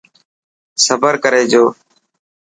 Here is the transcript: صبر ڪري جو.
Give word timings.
صبر 0.85 1.13
ڪري 1.23 1.43
جو. 1.51 1.63